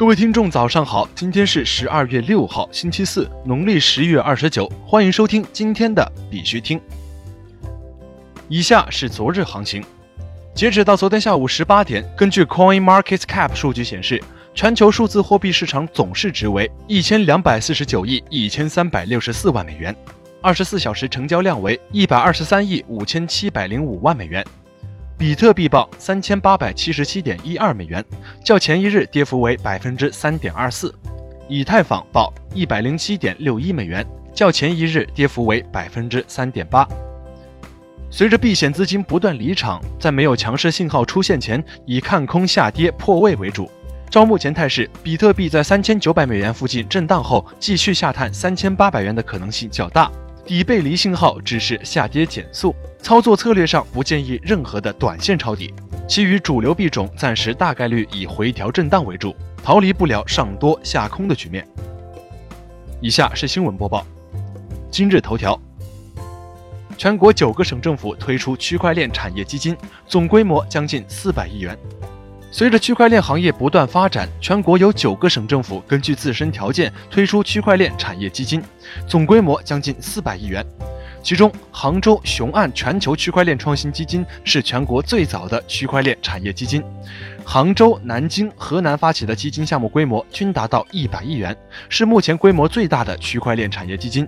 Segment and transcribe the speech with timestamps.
[0.00, 1.06] 各位听众，早上好！
[1.14, 4.66] 今天是十二月六号，星期四，农历十月二十九。
[4.86, 6.80] 欢迎收听今天的必须听。
[8.48, 9.84] 以下是昨日行情，
[10.54, 14.18] 截止到昨天下午十八点，根据 Coin Market Cap 数据显示，
[14.54, 19.94] 全球数字货币市场总市值为一千两百四十九亿一千三百六十四万美元，
[20.40, 24.42] 二十四小时成交量为一百二十三亿五千七百零五万美元。
[25.20, 28.02] 比特币报三千八百七十七点一二美元，
[28.42, 30.94] 较前一日跌幅为百分之三点二四。
[31.46, 34.02] 以太坊报一百零七点六一美元，
[34.32, 36.88] 较前一日跌幅为百分之三点八。
[38.10, 43.70] 随着避险资金不断离场，在没有强势信号出现前，以看空下跌破位为主。
[44.08, 50.10] 照目前态势，比特币在三千九百美元附近震荡后，继续下探三千八百元的可能性较大。
[50.46, 52.74] 底背离信号只是下跌减速。
[53.02, 55.72] 操作策略上不建议任何的短线抄底，
[56.08, 61.66] 其余主流币种暂时大概率以回调震荡为主，逃离不了上多下空的局面。
[63.00, 64.06] 以下是新闻播报。
[64.90, 65.58] 今日头条：
[66.96, 69.76] 全国九个省政府推出区块链产业基金，
[70.06, 71.76] 总规模将近四百亿元。
[72.52, 78.62] 随着区块链行业不断发展，全国有九个省政府根据自身条件推出区块链产业基金，
[79.06, 80.66] 总规模将近四百亿元。
[81.22, 86.82] 其中，杭州雄岸全球区块链创新基金是全国最早的区块链产业基金。
[87.44, 91.56] 杭州、南京、河南发起的基金项目规模均达到一百亿元，
[91.88, 94.26] 是目前规模最大的区块链产业基金。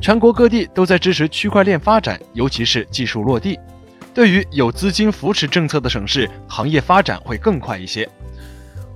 [0.00, 3.58] 全国各地都在支持区块链发展，尤其是技术落地。
[4.12, 8.06] 对于有资金扶持政策的省市，行业发展会更快一些。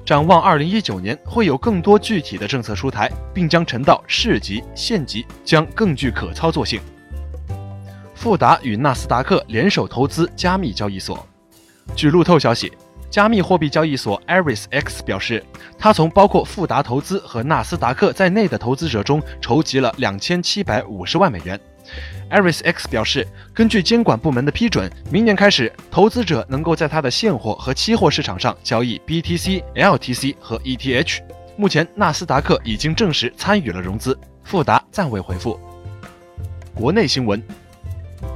[0.04, 6.80] 展望二零一九年，会有更多具体的政策出台，并将沉到市级、县级，将更具可操作性。
[8.26, 11.24] 富达与纳斯达克联手投资加密交易所。
[11.94, 12.72] 据路透消息，
[13.08, 15.40] 加密货币交易所 ErisX 表示，
[15.78, 21.56] 他从包括富达投资和纳斯达克在内的投资者中筹集了两千七百五十万美元。
[22.28, 31.20] ErisX 表示，根据监管部门的批准，明年开始，投资者能够在他的现货和期货市场上交易 BTC、LTC 和 ETH。
[31.56, 35.60] 目前，纳斯达克已经正式参与了融资，富达暂未回复。
[36.74, 37.40] 国内新闻。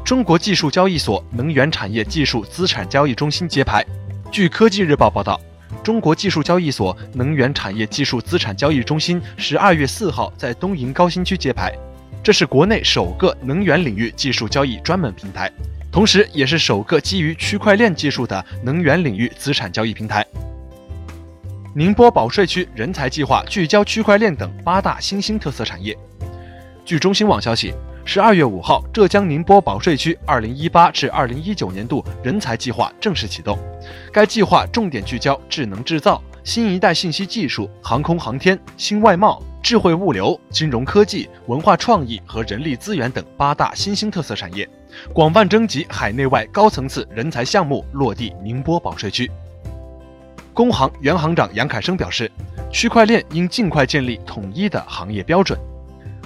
[0.04, 3.84] 中国技术交易所能源产业技术资产交易中心揭牌。
[4.30, 5.40] 据科技日报报道，
[5.82, 11.72] 中国技术交易所能源产业技术资产交易中心十二月四号在东营高新区揭牌，
[12.22, 15.50] 这是国内首个能源领域技术交易专门平台，
[15.90, 20.26] 同时也是首个基于区块链技术的能源领域资产交易平台。
[21.74, 25.96] 宁波保税区人才计划聚焦区块链等八大新兴特色产业。
[26.84, 27.72] 据中新网消息。
[28.12, 33.56] 十二月五号，浙江宁波保税区二零一八至二零一九年度人才计划正式启动。
[34.12, 44.68] 该计划重点聚焦智能制造、新一代信息技术、航空航天、新外贸、智慧物流、金融科技、文化创意和人力资源等八大新兴特色产业，
[45.12, 49.30] 广泛征集海内外高层次人才项目落地宁波保税区。
[50.52, 52.28] 工行原行长杨凯生表示，
[52.72, 55.56] 区块链应尽快建立统一的行业标准。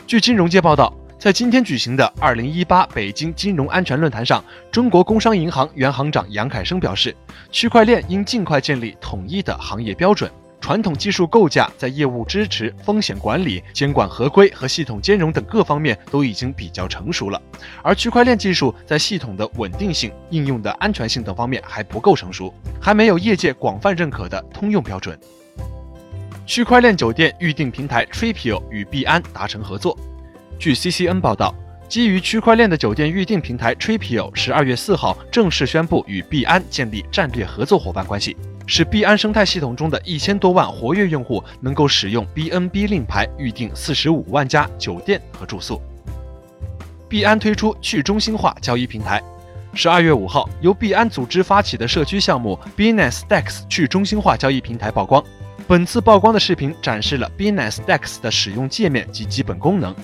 [0.06, 0.90] 据金融界报道。
[1.18, 7.16] 在今天举行的二零一八北京金融安全论坛上，中国工商银行原行长杨凯生表示，
[7.50, 10.30] 区块链应尽快建立统一的行业标准。
[10.60, 17.40] 传统技术构架在业务支持、风险管理、监管合规和系统兼容等各方面都已经比较成熟了，
[17.82, 25.18] 而区块链技术在系统的稳定性、应用的安全性等方面还不够成熟，还没有业界广泛认可的通用标准。
[26.46, 29.98] 区块链酒店预订平台 Tripio 与币安达成合作。
[30.64, 31.54] 据 CCN 报道，
[31.90, 38.34] 基于区块链的酒店预订平台 Tripio 十二月四号正式宣布与币安建立战略合作伙伴关系，
[38.66, 45.82] 使币安生态系统中的一千多万活跃用户能够使用 BNB 令牌预订四十五万家酒店和住宿。
[47.10, 49.22] 币安推出去中心化交易平台。
[49.74, 55.22] 十二月五号，由币安组织发起的社区项目 Binance Dex 去中心化交易平台曝光。
[55.68, 59.94] 本次曝光的视频展示了 Binance Dex 的使用界面及基本功能。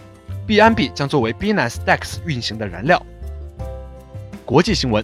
[0.51, 3.01] BNB 将作为 Binance DEX 运行的燃料。
[4.45, 5.01] 国际新闻：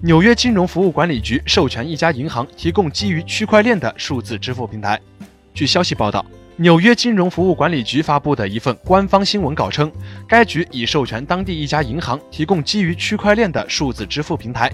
[0.00, 5.00] 纽约金融服务管理局授权一家银行提供基于区块链的数字支付平台。
[5.52, 6.24] 据消息报道，
[6.54, 9.90] 纽约金融服务管理局发布的一份官方新闻稿称，
[10.28, 14.70] 该局已授权当地一家银行提供基于区块链的数字支付平台。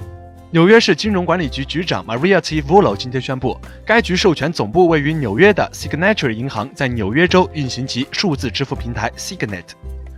[0.53, 2.61] 纽约市金融管理局局长 Maria T.
[2.61, 9.65] Volo 今天宣布，该局授权总部位于纽约的 Signature 银行在纽约州运行其数字支付平台 Signet。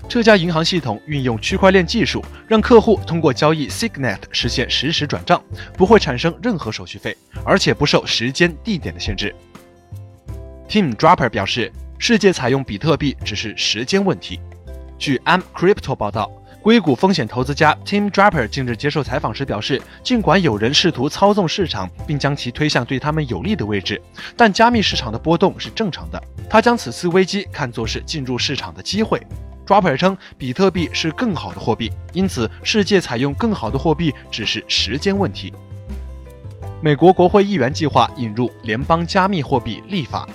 [0.09, 5.41] 这家银行系统运用区块链技术，让客户通过交易 Signet 实现实时转账，
[5.75, 9.33] 不会产生任何手续费，而且不受时间、地点的限制。
[10.69, 14.41] Tim Draper 表示，世界采用比特币只是时间问题。
[14.99, 16.29] 据 M Crypto 报道。
[16.65, 24.01] 硅谷风险投资家 Tim Draper 近日接受采访时表示，尽管有人试图操纵市场，并将其推向对他们有利的位置，
[24.35, 26.19] 但加密市场的波动是正常的。
[26.49, 29.21] 他将此次危机看作是进入市场的机会。
[29.67, 35.53] Draper 称，比特币是更好的货币，因此世界采用更好的货币只是时间问题。
[36.81, 40.27] 美国国会议员计划引入联邦加密货币立法。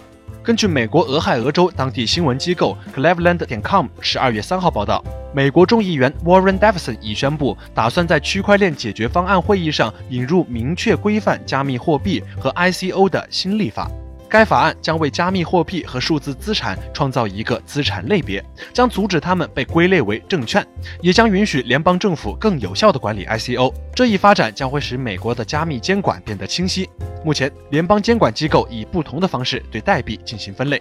[0.41, 5.03] 根据美国俄亥俄州当地新闻机构 Cleveland 点 com 十二月三号报道，
[5.33, 13.91] 美国众议员 Warren Davidson 已宣布，打算在区块链解决方案会议上引入明确规范加密货币和 ICO 的新立法。
[14.29, 20.65] 该法案将为加密货币和数字资产创造一个资产类别，将阻止它们被归类为证券，
[21.01, 23.73] 也将允许联邦政府更有效地管理 ICO。
[23.95, 26.87] 这一发展将会使美国的加密监管变得清晰。
[27.25, 30.79] 目前，联邦监管机构以不同的方式对代币进行分类。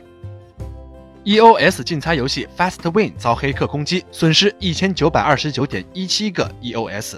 [1.25, 7.17] EOS 竞猜游戏 Fast Win 遭黑客攻击，损失一千九百二十九点一七个 EOS。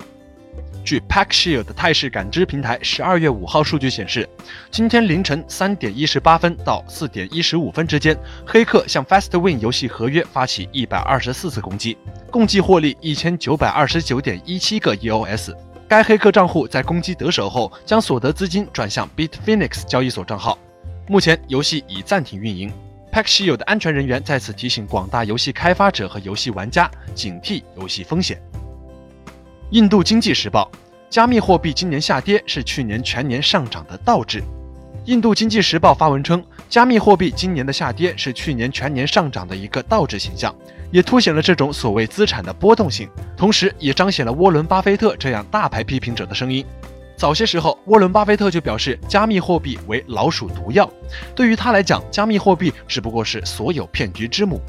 [0.90, 4.28] 据 PackShield 态势感知平台十二月五号数据显示，
[4.72, 11.96] 今天凌晨三点一十八分到四点一十五分之间，黑客向 FastWin 游戏合约发起一百二十四次攻击，
[12.28, 15.54] 共计获利一千九百二十九点一七个 EOS。
[15.86, 20.58] 该黑客账户在攻击得手后，将所得资金转向 Bitfinex 交易所账号。
[21.06, 22.72] 目前游戏已暂停运营。
[23.12, 28.42] PackShield 的安全人员在此提醒广大游戏开发者和游戏玩家警惕游戏风险。
[29.70, 30.68] 印度经济时报：
[31.08, 34.42] 加密货币今年下跌是去年全年上涨的倒置。
[35.04, 40.52] 印度经济时报发文称，加密货币今年的下跌是去年全年上涨的一个倒置现象，
[40.90, 46.66] 也凸显了这种所谓资产的波动性，同时也彰显了沃伦·巴菲特这样大牌批评者的声音。
[47.16, 50.90] 早些时候，沃伦·巴菲特就表示，加密货币为老鼠毒药，
[51.32, 54.60] 对于他来讲，加密货币只不过是所有骗局之母。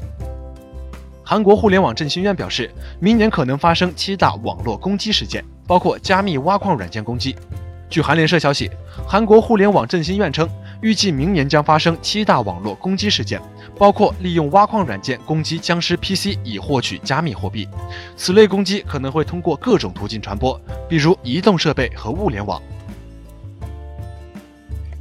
[1.32, 2.70] 韩国互联网振兴院表示，
[3.00, 7.34] 明年可能发生七大网络攻击事件，包括加密挖矿软件攻击。
[7.88, 8.70] 据韩联社消息，
[9.08, 10.46] 韩国互联网振兴院称，
[10.82, 13.40] 预计明年将发生七大网络攻击事件，
[13.78, 17.66] 包括利用挖矿软件攻击僵尸 PC 以获取加密货币。
[18.14, 22.60] 此类攻击可能会通过各种途径传播，比如移动设备和物联网。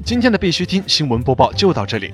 [0.06, 2.13] 今天的必须听新闻播报就到这里。